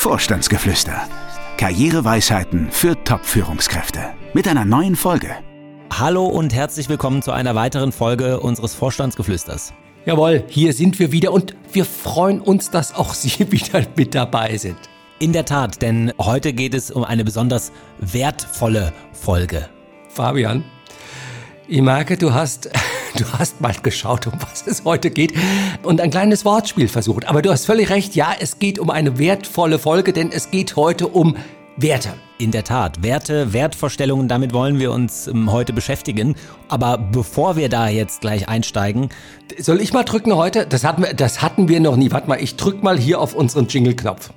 [0.00, 1.06] Vorstandsgeflüster.
[1.58, 4.14] Karriereweisheiten für Top-Führungskräfte.
[4.32, 5.28] Mit einer neuen Folge.
[5.92, 9.74] Hallo und herzlich willkommen zu einer weiteren Folge unseres Vorstandsgeflüsters.
[10.06, 14.56] Jawohl, hier sind wir wieder und wir freuen uns, dass auch Sie wieder mit dabei
[14.56, 14.78] sind.
[15.18, 19.68] In der Tat, denn heute geht es um eine besonders wertvolle Folge.
[20.08, 20.64] Fabian,
[21.68, 22.70] ich merke, du hast
[23.18, 25.32] du hast mal geschaut, um was es heute geht
[25.82, 27.28] und ein kleines Wortspiel versucht.
[27.28, 30.76] Aber du hast völlig recht, ja, es geht um eine wertvolle Folge, denn es geht
[30.76, 31.36] heute um
[31.76, 32.10] Werte.
[32.38, 36.36] In der Tat, Werte, Wertvorstellungen, damit wollen wir uns ähm, heute beschäftigen.
[36.68, 39.10] Aber bevor wir da jetzt gleich einsteigen.
[39.58, 40.66] Soll ich mal drücken heute?
[40.66, 42.10] Das hatten wir, das hatten wir noch nie.
[42.10, 44.30] Warte mal, ich drück mal hier auf unseren Jingle-Knopf.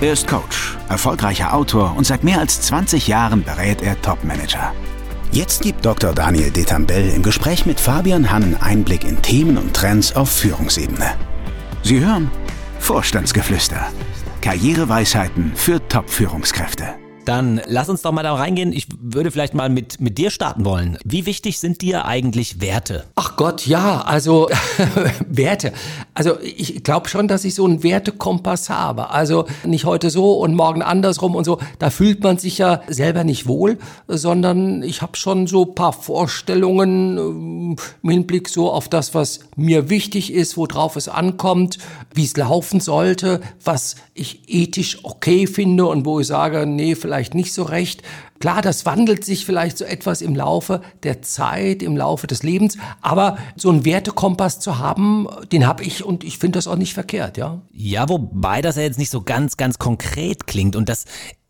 [0.00, 4.72] Er ist Coach, erfolgreicher Autor und seit mehr als 20 Jahren berät er Top-Manager.
[5.30, 6.12] Jetzt gibt Dr.
[6.12, 11.14] Daniel Detambell im Gespräch mit Fabian Hannen Einblick in Themen und Trends auf Führungsebene.
[11.82, 12.30] Sie hören
[12.80, 13.86] Vorstandsgeflüster.
[14.40, 17.07] Karriereweisheiten für Top-Führungskräfte.
[17.28, 18.72] Dann lass uns doch mal da reingehen.
[18.72, 20.96] Ich würde vielleicht mal mit, mit dir starten wollen.
[21.04, 23.04] Wie wichtig sind dir eigentlich Werte?
[23.16, 24.48] Ach Gott, ja, also
[25.28, 25.74] Werte.
[26.14, 29.10] Also ich glaube schon, dass ich so einen Wertekompass habe.
[29.10, 31.58] Also nicht heute so und morgen andersrum und so.
[31.78, 37.18] Da fühlt man sich ja selber nicht wohl, sondern ich habe schon so paar Vorstellungen
[37.18, 41.76] ähm, im Hinblick so auf das, was mir wichtig ist, worauf es ankommt,
[42.14, 47.17] wie es laufen sollte, was ich ethisch okay finde und wo ich sage, nee, vielleicht
[47.18, 48.02] vielleicht nicht so recht.
[48.38, 52.78] Klar, das wandelt sich vielleicht so etwas im Laufe der Zeit, im Laufe des Lebens,
[53.00, 56.94] aber so einen Wertekompass zu haben, den habe ich und ich finde das auch nicht
[56.94, 57.60] verkehrt, ja.
[57.72, 61.06] Ja, wobei das ja jetzt nicht so ganz, ganz konkret klingt und das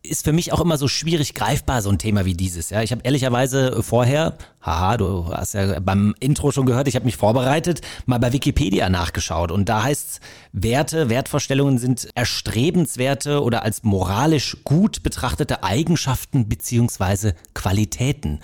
[0.08, 2.70] ist für mich auch immer so schwierig greifbar, so ein Thema wie dieses.
[2.70, 7.04] Ja, ich habe ehrlicherweise vorher, haha, du hast ja beim Intro schon gehört, ich habe
[7.04, 10.20] mich vorbereitet, mal bei Wikipedia nachgeschaut und da heißt
[10.52, 18.40] Werte, Wertvorstellungen sind erstrebenswerte oder als moralisch gut betrachtete Eigenschaften beziehungsweise Qualitäten.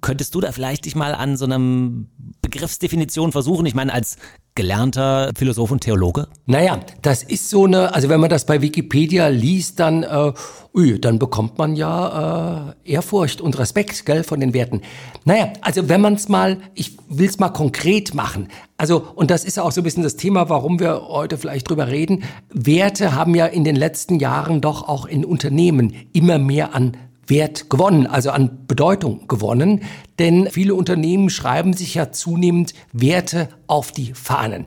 [0.00, 2.08] Könntest du da vielleicht dich mal an so einem
[2.42, 3.64] Begriffsdefinition versuchen?
[3.66, 4.16] Ich meine, als
[4.58, 6.26] gelernter Philosoph und Theologe?
[6.46, 10.32] Naja, das ist so eine, also wenn man das bei Wikipedia liest, dann, äh,
[10.74, 14.82] ui, dann bekommt man ja äh, Ehrfurcht und Respekt, gell, von den Werten.
[15.24, 18.48] Naja, also wenn man es mal, ich will es mal konkret machen.
[18.76, 21.86] Also, und das ist auch so ein bisschen das Thema, warum wir heute vielleicht drüber
[21.86, 22.24] reden.
[22.52, 26.96] Werte haben ja in den letzten Jahren doch auch in Unternehmen immer mehr an
[27.28, 29.82] Wert gewonnen, also an Bedeutung gewonnen.
[30.18, 34.66] Denn viele Unternehmen schreiben sich ja zunehmend Werte auf die Fahnen.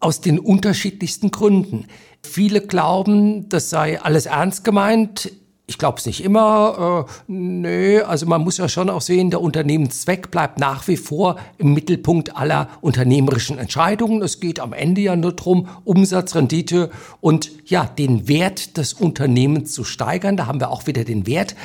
[0.00, 1.86] Aus den unterschiedlichsten Gründen.
[2.22, 5.32] Viele glauben, das sei alles ernst gemeint.
[5.66, 7.06] Ich glaube es nicht immer.
[7.08, 11.36] Äh, nö, also man muss ja schon auch sehen, der Unternehmenszweck bleibt nach wie vor
[11.56, 14.20] im Mittelpunkt aller unternehmerischen Entscheidungen.
[14.20, 19.84] Es geht am Ende ja nur darum, Umsatzrendite und ja, den Wert des Unternehmens zu
[19.84, 20.36] steigern.
[20.36, 21.56] Da haben wir auch wieder den Wert.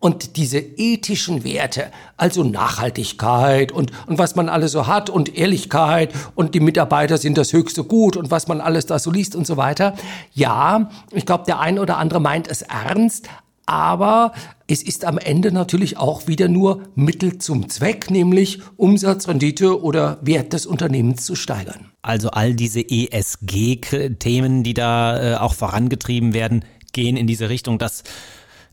[0.00, 6.12] Und diese ethischen Werte, also Nachhaltigkeit und, und was man alles so hat und Ehrlichkeit
[6.36, 9.46] und die Mitarbeiter sind das höchste Gut und was man alles da so liest und
[9.46, 9.94] so weiter.
[10.32, 13.28] Ja, ich glaube, der ein oder andere meint es ernst,
[13.66, 14.32] aber
[14.66, 20.52] es ist am Ende natürlich auch wieder nur Mittel zum Zweck, nämlich Umsatzrendite oder Wert
[20.52, 21.90] des Unternehmens zu steigern.
[22.00, 28.04] Also all diese ESG-Themen, die da äh, auch vorangetrieben werden, gehen in diese Richtung, dass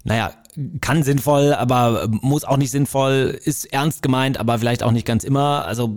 [0.05, 0.31] naja,
[0.81, 5.23] kann sinnvoll, aber muss auch nicht sinnvoll, ist ernst gemeint, aber vielleicht auch nicht ganz
[5.23, 5.65] immer.
[5.65, 5.95] Also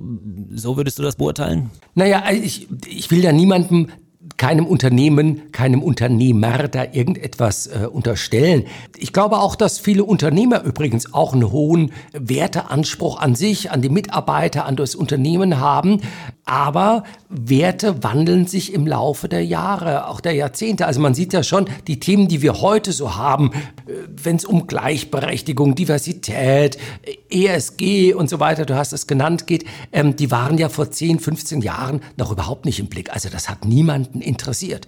[0.50, 1.70] so würdest du das beurteilen?
[1.94, 3.88] Naja, ich, ich will ja niemandem
[4.36, 8.64] keinem Unternehmen, keinem Unternehmer da irgendetwas äh, unterstellen.
[8.96, 13.88] Ich glaube auch, dass viele Unternehmer übrigens auch einen hohen Werteanspruch an sich, an die
[13.88, 16.00] Mitarbeiter, an das Unternehmen haben.
[16.48, 20.86] Aber Werte wandeln sich im Laufe der Jahre, auch der Jahrzehnte.
[20.86, 24.46] Also man sieht ja schon, die Themen, die wir heute so haben, äh, wenn es
[24.46, 26.78] um Gleichberechtigung, Diversität,
[27.28, 31.20] ESG und so weiter, du hast es genannt, geht, ähm, die waren ja vor 10,
[31.20, 33.12] 15 Jahren noch überhaupt nicht im Blick.
[33.12, 34.86] Also das hat niemanden interessiert.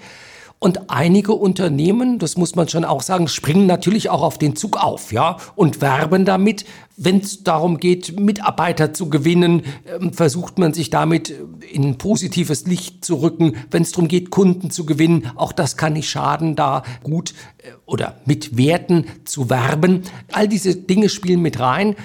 [0.63, 4.77] Und einige Unternehmen, das muss man schon auch sagen, springen natürlich auch auf den Zug
[4.77, 6.67] auf, ja, und werben damit.
[6.99, 11.33] Wenn es darum geht, Mitarbeiter zu gewinnen, ähm, versucht man sich damit
[11.73, 13.57] in ein positives Licht zu rücken.
[13.71, 17.33] Wenn es darum geht, Kunden zu gewinnen, auch das kann nicht schaden, da gut
[17.63, 20.03] äh, oder mit Werten zu werben.
[20.31, 21.97] All diese Dinge spielen mit rein.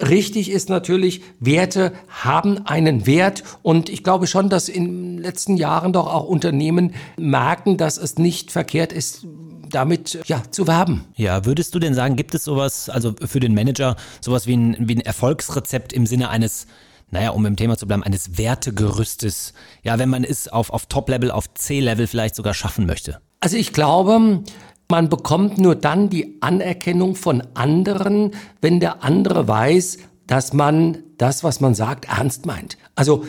[0.00, 5.56] Richtig ist natürlich, Werte haben einen Wert und ich glaube schon, dass in den letzten
[5.56, 9.26] Jahren doch auch Unternehmen merken, dass es nicht verkehrt ist,
[9.68, 11.04] damit ja zu werben.
[11.14, 14.76] Ja, würdest du denn sagen, gibt es sowas, also für den Manager, sowas wie ein,
[14.80, 16.66] wie ein Erfolgsrezept im Sinne eines
[17.12, 19.52] naja, um im Thema zu bleiben, eines Wertegerüstes,
[19.82, 23.20] ja, wenn man es auf, auf Top-Level, auf C-Level vielleicht sogar schaffen möchte?
[23.40, 24.42] Also ich glaube,
[24.90, 31.44] man bekommt nur dann die Anerkennung von anderen, wenn der andere weiß, dass man das,
[31.44, 32.78] was man sagt, ernst meint.
[32.94, 33.24] Also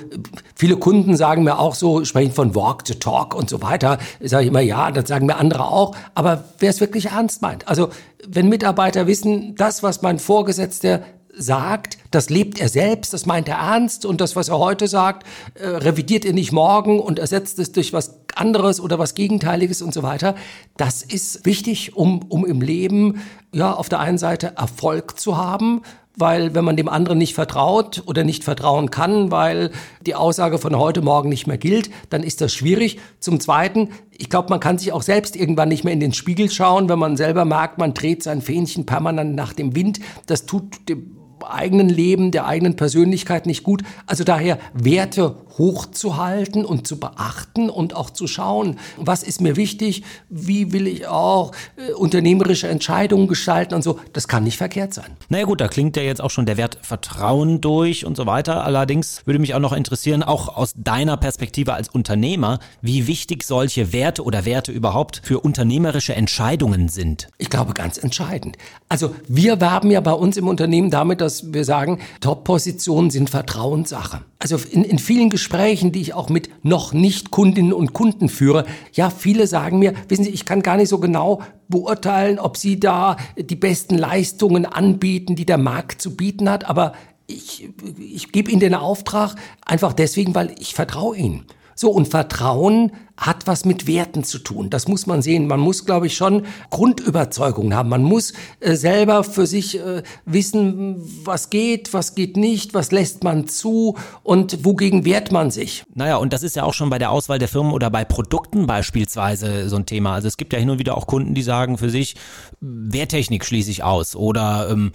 [0.55, 3.97] viele Kunden sagen mir auch so, sprechen von Walk to Talk und so weiter.
[4.21, 5.95] Sage ich immer, ja, das sagen mir andere auch.
[6.15, 7.67] Aber wer es wirklich ernst meint.
[7.67, 7.89] Also
[8.27, 11.01] wenn Mitarbeiter wissen, das, was mein Vorgesetzter
[11.35, 15.25] sagt, das lebt er selbst, das meint er ernst und das, was er heute sagt,
[15.55, 19.93] äh, revidiert er nicht morgen und ersetzt es durch was anderes oder was Gegenteiliges und
[19.93, 20.35] so weiter.
[20.77, 23.21] Das ist wichtig, um, um im Leben
[23.51, 25.81] ja auf der einen Seite Erfolg zu haben,
[26.15, 29.71] weil wenn man dem anderen nicht vertraut oder nicht vertrauen kann, weil
[30.05, 32.99] die Aussage von heute Morgen nicht mehr gilt, dann ist das schwierig.
[33.19, 36.51] Zum Zweiten, ich glaube, man kann sich auch selbst irgendwann nicht mehr in den Spiegel
[36.51, 39.99] schauen, wenn man selber merkt, man dreht sein Fähnchen permanent nach dem Wind.
[40.27, 43.83] Das tut dem eigenen Leben, der eigenen Persönlichkeit nicht gut.
[44.05, 50.03] Also daher Werte hochzuhalten und zu beachten und auch zu schauen, was ist mir wichtig,
[50.29, 53.99] wie will ich auch äh, unternehmerische Entscheidungen gestalten und so.
[54.13, 55.11] Das kann nicht verkehrt sein.
[55.29, 58.63] Naja gut, da klingt ja jetzt auch schon der Wert Vertrauen durch und so weiter.
[58.63, 63.93] Allerdings würde mich auch noch interessieren, auch aus deiner Perspektive als Unternehmer, wie wichtig solche
[63.93, 67.27] Werte oder Werte überhaupt für unternehmerische Entscheidungen sind.
[67.37, 68.57] Ich glaube ganz entscheidend.
[68.89, 73.29] Also wir werben ja bei uns im Unternehmen damit, dass dass wir sagen, Top-Positionen sind
[73.29, 74.21] Vertrauenssache.
[74.39, 78.65] Also in, in vielen Gesprächen, die ich auch mit noch nicht Kundinnen und Kunden führe,
[78.93, 82.79] ja, viele sagen mir, wissen Sie, ich kann gar nicht so genau beurteilen, ob Sie
[82.79, 86.93] da die besten Leistungen anbieten, die der Markt zu bieten hat, aber
[87.25, 89.35] ich, ich gebe Ihnen den Auftrag
[89.65, 91.45] einfach deswegen, weil ich vertraue Ihnen.
[91.75, 94.69] So, und Vertrauen hat was mit Werten zu tun.
[94.69, 95.47] Das muss man sehen.
[95.47, 97.89] Man muss, glaube ich, schon Grundüberzeugungen haben.
[97.89, 103.23] Man muss äh, selber für sich äh, wissen, was geht, was geht nicht, was lässt
[103.23, 105.83] man zu und wogegen wehrt man sich.
[105.93, 108.65] Naja, und das ist ja auch schon bei der Auswahl der Firmen oder bei Produkten
[108.65, 110.15] beispielsweise so ein Thema.
[110.15, 112.15] Also es gibt ja hin und wieder auch Kunden, die sagen für sich,
[112.61, 114.91] Wehrtechnik schließe ich aus oder ähm,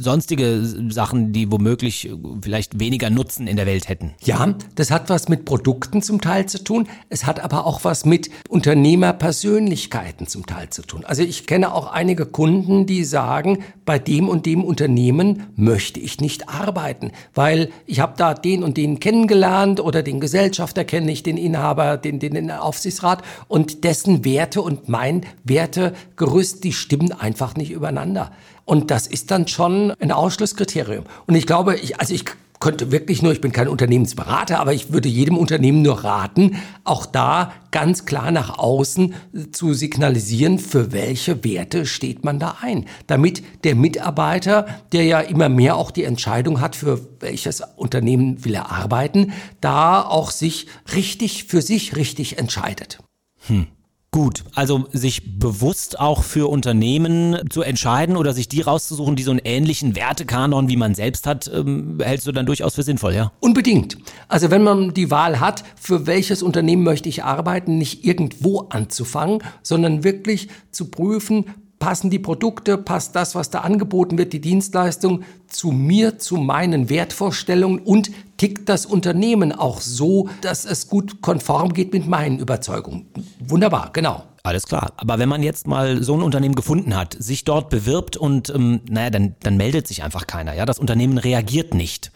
[0.00, 2.10] sonstige Sachen, die womöglich
[2.42, 4.14] vielleicht weniger Nutzen in der Welt hätten.
[4.22, 6.86] Ja, das hat was mit Produkten zum Teil zu tun.
[7.08, 11.04] Es hat aber auch was mit Unternehmerpersönlichkeiten zum Teil zu tun.
[11.04, 16.20] Also ich kenne auch einige Kunden, die sagen, bei dem und dem Unternehmen möchte ich
[16.20, 21.22] nicht arbeiten, weil ich habe da den und den kennengelernt oder den Gesellschafter kenne ich,
[21.22, 27.56] den Inhaber, den, den, den Aufsichtsrat und dessen Werte und mein Wertegerüst, die stimmen einfach
[27.56, 28.32] nicht übereinander.
[28.64, 31.04] Und das ist dann schon ein Ausschlusskriterium.
[31.26, 32.24] Und ich glaube, ich, also ich
[32.60, 37.06] könnte wirklich nur, ich bin kein Unternehmensberater, aber ich würde jedem Unternehmen nur raten, auch
[37.06, 39.14] da ganz klar nach außen
[39.52, 45.48] zu signalisieren, für welche Werte steht man da ein, damit der Mitarbeiter, der ja immer
[45.48, 51.44] mehr auch die Entscheidung hat, für welches Unternehmen will er arbeiten, da auch sich richtig
[51.44, 52.98] für sich richtig entscheidet.
[53.46, 53.66] Hm.
[54.14, 59.32] Gut, also sich bewusst auch für Unternehmen zu entscheiden oder sich die rauszusuchen, die so
[59.32, 63.32] einen ähnlichen Wertekanon wie man selbst hat, ähm, hältst du dann durchaus für sinnvoll, ja?
[63.40, 63.98] Unbedingt.
[64.28, 69.42] Also wenn man die Wahl hat, für welches Unternehmen möchte ich arbeiten, nicht irgendwo anzufangen,
[69.64, 71.46] sondern wirklich zu prüfen,
[71.78, 76.88] passen die Produkte, passt das, was da angeboten wird, die Dienstleistung zu mir, zu meinen
[76.88, 83.06] Wertvorstellungen und tickt das Unternehmen auch so, dass es gut konform geht mit meinen Überzeugungen.
[83.40, 84.24] Wunderbar, genau.
[84.42, 84.92] Alles klar.
[84.96, 88.80] Aber wenn man jetzt mal so ein Unternehmen gefunden hat, sich dort bewirbt und ähm,
[88.88, 90.54] naja, dann, dann meldet sich einfach keiner.
[90.54, 92.12] Ja, das Unternehmen reagiert nicht.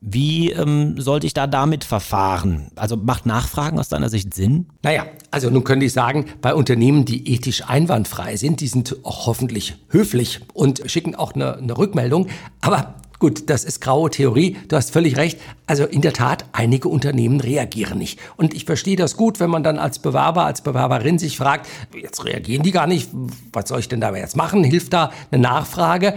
[0.00, 2.70] Wie ähm, sollte ich da damit verfahren?
[2.76, 4.66] Also macht Nachfragen aus deiner Sicht Sinn?
[4.82, 9.76] Naja, also nun könnte ich sagen, bei Unternehmen, die ethisch einwandfrei sind, die sind hoffentlich
[9.88, 12.28] höflich und schicken auch eine, eine Rückmeldung.
[12.60, 14.56] Aber Gut, das ist graue Theorie.
[14.68, 15.40] Du hast völlig recht.
[15.66, 18.20] Also in der Tat, einige Unternehmen reagieren nicht.
[18.36, 21.66] Und ich verstehe das gut, wenn man dann als Bewerber, als Bewerberin sich fragt,
[22.00, 23.10] jetzt reagieren die gar nicht.
[23.52, 24.62] Was soll ich denn da jetzt machen?
[24.62, 26.14] Hilft da eine Nachfrage?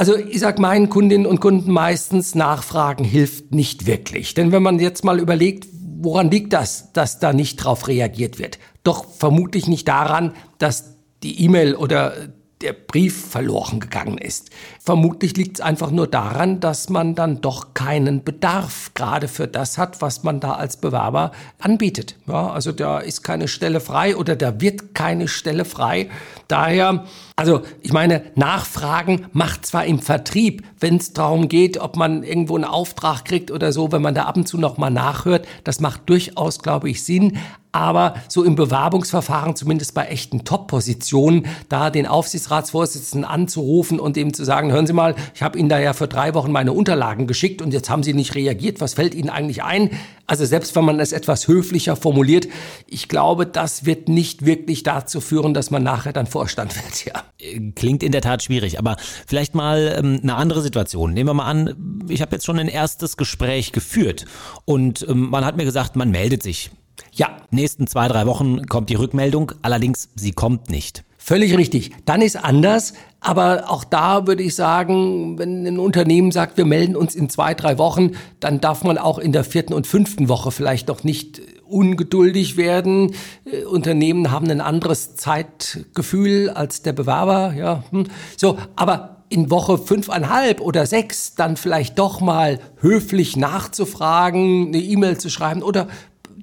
[0.00, 4.32] Also ich sag meinen Kundinnen und Kunden meistens, Nachfragen hilft nicht wirklich.
[4.32, 8.58] Denn wenn man jetzt mal überlegt, woran liegt das, dass da nicht drauf reagiert wird?
[8.82, 12.14] Doch vermutlich nicht daran, dass die E-Mail oder
[12.62, 14.48] der Brief verloren gegangen ist.
[14.80, 19.76] Vermutlich liegt es einfach nur daran, dass man dann doch keinen Bedarf gerade für das
[19.76, 22.16] hat, was man da als Bewerber anbietet.
[22.26, 26.08] Ja, also da ist keine Stelle frei oder da wird keine Stelle frei.
[26.50, 27.04] Daher,
[27.36, 32.54] also ich meine, Nachfragen macht zwar im Vertrieb, wenn es darum geht, ob man irgendwo
[32.56, 36.08] einen Auftrag kriegt oder so, wenn man da ab und zu nochmal nachhört, das macht
[36.08, 37.38] durchaus, glaube ich, Sinn.
[37.72, 44.44] Aber so im Bewerbungsverfahren, zumindest bei echten Top-Positionen, da den Aufsichtsratsvorsitzenden anzurufen und ihm zu
[44.44, 47.62] sagen, hören Sie mal, ich habe Ihnen da ja für drei Wochen meine Unterlagen geschickt
[47.62, 49.90] und jetzt haben Sie nicht reagiert, was fällt Ihnen eigentlich ein?
[50.26, 52.48] Also selbst wenn man es etwas höflicher formuliert,
[52.88, 57.22] ich glaube, das wird nicht wirklich dazu führen, dass man nachher dann Vorstand wird, ja.
[57.74, 61.12] Klingt in der Tat schwierig, aber vielleicht mal ähm, eine andere Situation.
[61.12, 64.24] Nehmen wir mal an, ich habe jetzt schon ein erstes Gespräch geführt
[64.64, 66.70] und ähm, man hat mir gesagt, man meldet sich.
[67.12, 67.36] Ja.
[67.50, 71.04] Nächsten zwei, drei Wochen kommt die Rückmeldung, allerdings sie kommt nicht.
[71.18, 71.92] Völlig richtig.
[72.06, 72.94] Dann ist anders.
[73.20, 77.52] Aber auch da würde ich sagen, wenn ein Unternehmen sagt, wir melden uns in zwei,
[77.52, 81.42] drei Wochen, dann darf man auch in der vierten und fünften Woche vielleicht noch nicht
[81.70, 83.14] ungeduldig werden.
[83.44, 87.54] Äh, Unternehmen haben ein anderes Zeitgefühl als der Bewerber.
[87.56, 88.04] Ja, hm.
[88.36, 88.58] so.
[88.76, 95.30] Aber in Woche fünfeinhalb oder sechs dann vielleicht doch mal höflich nachzufragen, eine E-Mail zu
[95.30, 95.86] schreiben oder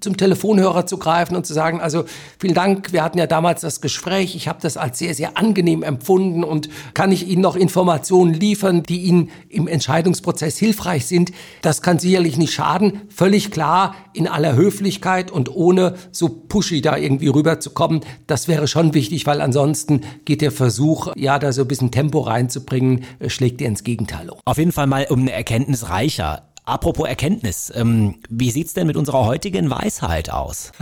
[0.02, 2.06] zum Telefonhörer zu greifen und zu sagen, also
[2.40, 5.84] vielen Dank, wir hatten ja damals das Gespräch, ich habe das als sehr, sehr angenehm
[5.84, 11.32] empfunden und kann ich Ihnen noch Informationen liefern, die Ihnen im Entscheidungsprozess hilfreich sind.
[11.62, 16.98] Das kann sicherlich nicht schaden, völlig klar, in aller Höflichkeit und ohne so pushy da
[16.98, 18.02] irgendwie rüberzukommen.
[18.26, 22.22] Das wäre schon wichtig, weil ansonsten geht der Versuch, ja, da so ein bisschen Tempo
[22.22, 24.40] reinzubringen, äh, schlägt er ins Gegenteil um.
[24.46, 26.47] Auf jeden Fall mal um eine Erkenntnis reicher.
[26.68, 30.74] Apropos Erkenntnis, ähm, wie sieht's denn mit unserer heutigen Weisheit aus?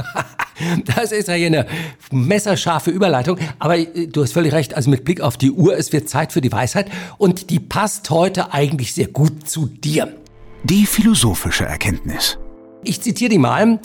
[0.95, 1.67] das ist ja hier eine
[2.09, 5.93] messerscharfe Überleitung, aber äh, du hast völlig recht, also mit Blick auf die Uhr, es
[5.93, 6.89] wird Zeit für die Weisheit
[7.19, 10.11] und die passt heute eigentlich sehr gut zu dir.
[10.63, 12.39] Die philosophische Erkenntnis.
[12.83, 13.79] Ich zitiere die mal,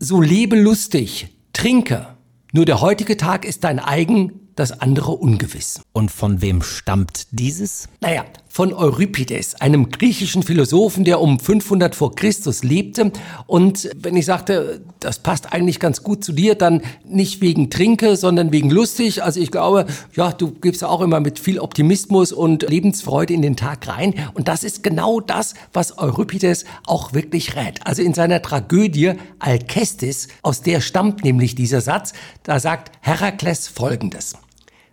[0.00, 2.08] so lebe lustig, trinke,
[2.52, 5.82] nur der heutige Tag ist dein eigen, das andere ungewiss.
[5.92, 7.88] Und von wem stammt dieses?
[8.00, 8.24] Naja,
[8.58, 13.12] von Euripides, einem griechischen Philosophen, der um 500 vor Christus lebte.
[13.46, 18.16] Und wenn ich sagte, das passt eigentlich ganz gut zu dir, dann nicht wegen Trinke,
[18.16, 19.22] sondern wegen lustig.
[19.22, 19.86] Also ich glaube,
[20.16, 24.12] ja, du gibst auch immer mit viel Optimismus und Lebensfreude in den Tag rein.
[24.34, 27.86] Und das ist genau das, was Euripides auch wirklich rät.
[27.86, 32.12] Also in seiner Tragödie Alcestis, aus der stammt nämlich dieser Satz,
[32.42, 34.34] da sagt Herakles Folgendes.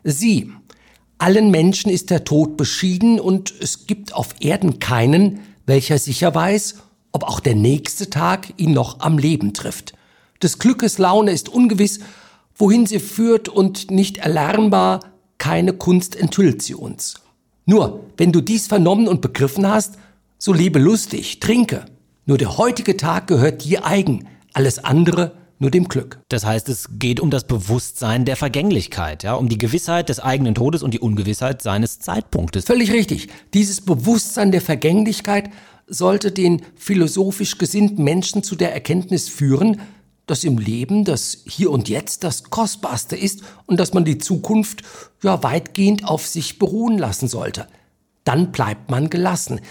[0.03, 0.51] Sie,
[1.17, 6.75] allen Menschen ist der Tod beschieden und es gibt auf Erden keinen, welcher sicher weiß,
[7.11, 9.93] ob auch der nächste Tag ihn noch am Leben trifft.
[10.43, 11.99] Des Glückes Laune ist ungewiss,
[12.55, 14.99] wohin sie führt und nicht erlernbar,
[15.37, 17.15] keine Kunst enthüllt sie uns.
[17.65, 19.95] Nur, wenn du dies vernommen und begriffen hast,
[20.37, 21.85] so lebe lustig, trinke.
[22.25, 26.19] Nur der heutige Tag gehört dir eigen, alles andere nur dem Glück.
[26.29, 30.55] Das heißt, es geht um das Bewusstsein der Vergänglichkeit, ja, um die Gewissheit des eigenen
[30.55, 32.65] Todes und die Ungewissheit seines Zeitpunktes.
[32.65, 33.29] Völlig richtig.
[33.53, 35.49] Dieses Bewusstsein der Vergänglichkeit
[35.87, 39.81] sollte den philosophisch gesinnten Menschen zu der Erkenntnis führen,
[40.27, 44.81] dass im Leben das Hier und Jetzt das Kostbarste ist und dass man die Zukunft
[45.21, 47.67] ja weitgehend auf sich beruhen lassen sollte.
[48.23, 49.61] Dann bleibt man gelassen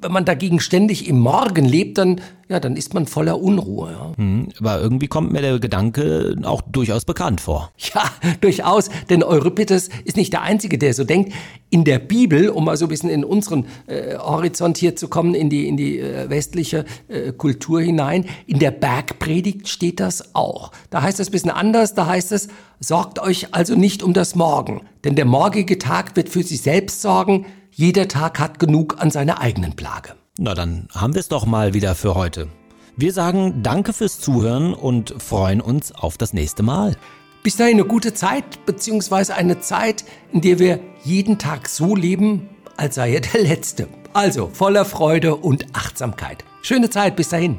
[0.00, 3.92] wenn man dagegen ständig im Morgen lebt, dann, ja, dann ist man voller Unruhe.
[3.92, 4.12] Ja.
[4.16, 7.72] Hm, aber irgendwie kommt mir der Gedanke auch durchaus bekannt vor.
[7.94, 8.04] Ja,
[8.42, 11.32] durchaus, denn Euripides ist nicht der Einzige, der so denkt.
[11.70, 15.34] In der Bibel, um mal so ein bisschen in unseren äh, Horizont hier zu kommen,
[15.34, 20.70] in die, in die äh, westliche äh, Kultur hinein, in der Bergpredigt steht das auch.
[20.90, 24.34] Da heißt es ein bisschen anders, da heißt es, sorgt euch also nicht um das
[24.34, 27.46] Morgen, denn der morgige Tag wird für sich selbst sorgen,
[27.78, 30.16] jeder Tag hat genug an seiner eigenen Plage.
[30.36, 32.48] Na, dann haben wir es doch mal wieder für heute.
[32.96, 36.96] Wir sagen Danke fürs Zuhören und freuen uns auf das nächste Mal.
[37.44, 42.48] Bis dahin eine gute Zeit, beziehungsweise eine Zeit, in der wir jeden Tag so leben,
[42.76, 43.86] als sei er der letzte.
[44.12, 46.44] Also voller Freude und Achtsamkeit.
[46.62, 47.58] Schöne Zeit, bis dahin.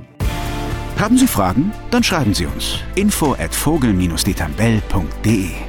[0.97, 1.71] Haben Sie Fragen?
[1.91, 2.79] Dann schreiben Sie uns.
[2.95, 5.68] Info at vogel-detambell.de